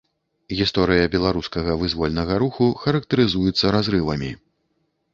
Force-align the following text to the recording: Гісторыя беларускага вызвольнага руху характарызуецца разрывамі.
Гісторыя 0.61 1.09
беларускага 1.17 1.77
вызвольнага 1.83 2.33
руху 2.47 2.73
характарызуецца 2.87 3.65
разрывамі. 3.81 4.37